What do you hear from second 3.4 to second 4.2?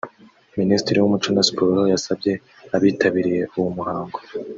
uwo muhango